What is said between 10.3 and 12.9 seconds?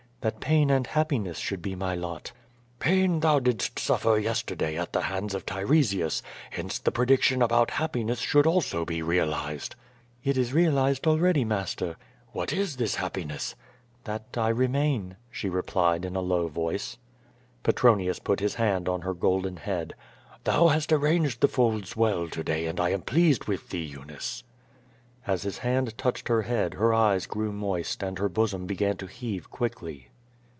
is realized already, master." "Wliat is